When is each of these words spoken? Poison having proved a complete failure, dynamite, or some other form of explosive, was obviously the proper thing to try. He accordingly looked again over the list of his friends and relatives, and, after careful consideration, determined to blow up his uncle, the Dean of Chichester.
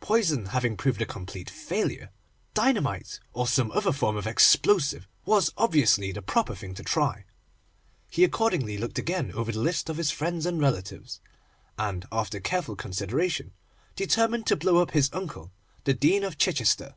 Poison 0.00 0.46
having 0.46 0.76
proved 0.76 1.00
a 1.00 1.06
complete 1.06 1.48
failure, 1.48 2.10
dynamite, 2.52 3.20
or 3.32 3.46
some 3.46 3.70
other 3.70 3.92
form 3.92 4.16
of 4.16 4.26
explosive, 4.26 5.06
was 5.24 5.52
obviously 5.56 6.10
the 6.10 6.20
proper 6.20 6.52
thing 6.56 6.74
to 6.74 6.82
try. 6.82 7.24
He 8.10 8.24
accordingly 8.24 8.76
looked 8.76 8.98
again 8.98 9.30
over 9.30 9.52
the 9.52 9.60
list 9.60 9.88
of 9.88 9.96
his 9.98 10.10
friends 10.10 10.46
and 10.46 10.60
relatives, 10.60 11.20
and, 11.78 12.06
after 12.10 12.40
careful 12.40 12.74
consideration, 12.74 13.52
determined 13.94 14.48
to 14.48 14.56
blow 14.56 14.78
up 14.82 14.90
his 14.90 15.10
uncle, 15.12 15.52
the 15.84 15.94
Dean 15.94 16.24
of 16.24 16.38
Chichester. 16.38 16.96